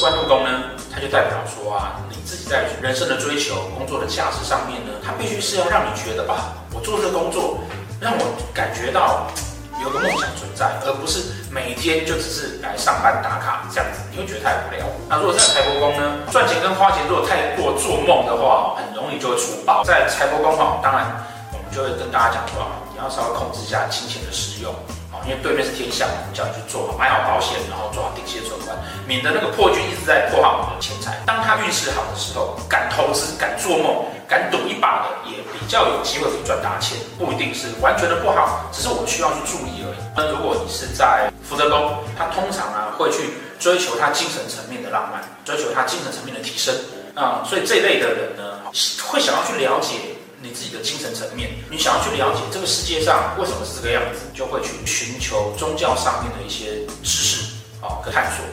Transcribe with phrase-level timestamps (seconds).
[0.00, 0.50] 官禄宫呢，
[0.92, 7.58] 它就代表说啊，你自己在人生的追求、工作的价值上面呢，它必须是要让你觉得啊，我做这个工作
[8.00, 8.24] 让我
[8.54, 9.26] 感觉到
[9.82, 14.86] 有个梦想存在，而不是每天就只是来上班打卡这样子，你会觉得太无聊。
[15.08, 19.82] 那如果在财帛宫呢，赚钱跟花钱如果太过做梦的话，很容易就会出包。
[19.82, 21.06] 在财帛宫哈，当然
[21.52, 24.72] 我们就会跟大家讲说，你要稍微控制一下金钱的使用。
[25.26, 28.54] 因为对面是天象，我们叫你去做好买好保险，然后做好定期的存，
[29.06, 31.18] 免得那个破军一直在破坏我们的钱财。
[31.26, 36.98] 当他运势好的时候，敢投资、敢做梦、敢赌一把的，也比较有机会可以赚大钱。
[37.18, 39.98] 不一定是完全的不好，只是我们需要去注意而已。
[40.16, 46.74] 那如果你是在福德宫，他通常啊会去追求他精神层面的浪漫，追求他精神层面的提升
[47.14, 48.60] 啊，所以这一类的人呢，
[49.06, 50.16] 会想要去了解。
[50.40, 58.44] 你自己的精神层面，你想要去了解这个世界上为什么是这个样子，就会去寻求宗教上面的一些知识啊，和探索。